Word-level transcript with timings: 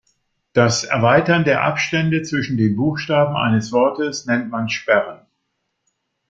Das 0.53 0.83
Erweitern 0.83 1.43
der 1.43 1.63
Abstände 1.63 2.23
zwischen 2.23 2.57
den 2.57 2.75
Buchstaben 2.75 3.35
eines 3.35 3.71
Wortes 3.71 4.25
nennt 4.25 4.49
man 4.49 4.67
Sperren. 4.67 5.27